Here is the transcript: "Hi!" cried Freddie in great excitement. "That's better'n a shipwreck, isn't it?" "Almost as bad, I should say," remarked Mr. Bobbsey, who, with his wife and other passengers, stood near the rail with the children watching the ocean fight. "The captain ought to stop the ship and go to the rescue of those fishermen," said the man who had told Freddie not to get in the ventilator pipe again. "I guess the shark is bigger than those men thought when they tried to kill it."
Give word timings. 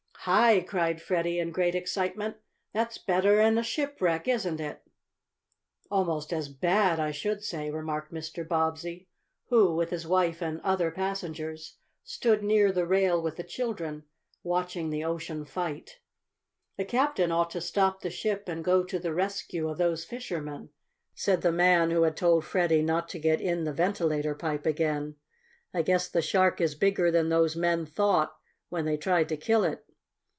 "Hi!" 0.25 0.59
cried 0.59 1.01
Freddie 1.01 1.39
in 1.39 1.49
great 1.49 1.73
excitement. 1.73 2.37
"That's 2.73 2.99
better'n 2.99 3.57
a 3.57 3.63
shipwreck, 3.63 4.27
isn't 4.27 4.59
it?" 4.59 4.83
"Almost 5.89 6.31
as 6.31 6.47
bad, 6.47 6.99
I 6.99 7.09
should 7.09 7.43
say," 7.43 7.71
remarked 7.71 8.13
Mr. 8.13 8.47
Bobbsey, 8.47 9.07
who, 9.49 9.75
with 9.75 9.89
his 9.89 10.05
wife 10.05 10.39
and 10.39 10.61
other 10.61 10.91
passengers, 10.91 11.77
stood 12.03 12.43
near 12.43 12.71
the 12.71 12.85
rail 12.85 13.19
with 13.19 13.37
the 13.37 13.43
children 13.43 14.03
watching 14.43 14.91
the 14.91 15.03
ocean 15.03 15.43
fight. 15.43 15.97
"The 16.77 16.85
captain 16.85 17.31
ought 17.31 17.49
to 17.49 17.59
stop 17.59 18.01
the 18.01 18.11
ship 18.11 18.47
and 18.47 18.63
go 18.63 18.83
to 18.83 18.99
the 18.99 19.15
rescue 19.15 19.67
of 19.67 19.79
those 19.79 20.05
fishermen," 20.05 20.69
said 21.15 21.41
the 21.41 21.51
man 21.51 21.89
who 21.89 22.03
had 22.03 22.15
told 22.15 22.45
Freddie 22.45 22.83
not 22.83 23.09
to 23.09 23.17
get 23.19 23.41
in 23.41 23.63
the 23.63 23.73
ventilator 23.73 24.35
pipe 24.35 24.67
again. 24.67 25.15
"I 25.73 25.81
guess 25.81 26.07
the 26.07 26.21
shark 26.21 26.61
is 26.61 26.75
bigger 26.75 27.09
than 27.09 27.29
those 27.29 27.55
men 27.55 27.87
thought 27.87 28.35
when 28.69 28.85
they 28.85 28.97
tried 28.97 29.27
to 29.29 29.35
kill 29.37 29.63
it." 29.63 29.83